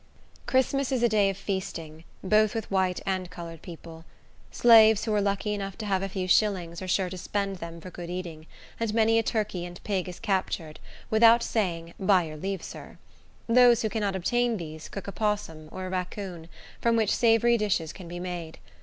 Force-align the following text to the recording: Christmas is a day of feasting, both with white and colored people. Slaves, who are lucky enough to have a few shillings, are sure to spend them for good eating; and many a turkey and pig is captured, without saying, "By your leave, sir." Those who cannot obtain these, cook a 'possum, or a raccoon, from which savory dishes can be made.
Christmas 0.47 0.91
is 0.91 1.03
a 1.03 1.07
day 1.07 1.29
of 1.29 1.37
feasting, 1.37 2.03
both 2.23 2.55
with 2.55 2.71
white 2.71 2.99
and 3.05 3.29
colored 3.29 3.61
people. 3.61 4.03
Slaves, 4.49 5.05
who 5.05 5.13
are 5.13 5.21
lucky 5.21 5.53
enough 5.53 5.77
to 5.77 5.85
have 5.85 6.01
a 6.01 6.09
few 6.09 6.27
shillings, 6.27 6.81
are 6.81 6.87
sure 6.87 7.11
to 7.11 7.19
spend 7.19 7.57
them 7.57 7.79
for 7.79 7.91
good 7.91 8.09
eating; 8.09 8.47
and 8.79 8.95
many 8.95 9.19
a 9.19 9.21
turkey 9.21 9.63
and 9.63 9.79
pig 9.83 10.09
is 10.09 10.19
captured, 10.19 10.79
without 11.11 11.43
saying, 11.43 11.93
"By 11.99 12.23
your 12.23 12.37
leave, 12.37 12.63
sir." 12.63 12.97
Those 13.45 13.83
who 13.83 13.89
cannot 13.91 14.15
obtain 14.15 14.57
these, 14.57 14.89
cook 14.89 15.07
a 15.07 15.11
'possum, 15.11 15.69
or 15.71 15.85
a 15.85 15.89
raccoon, 15.91 16.49
from 16.81 16.95
which 16.95 17.15
savory 17.15 17.55
dishes 17.59 17.93
can 17.93 18.07
be 18.07 18.19
made. 18.19 18.57